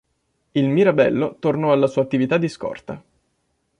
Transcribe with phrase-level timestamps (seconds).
[0.53, 3.03] Il "Mirabello" tornò alla sua attività di scorta.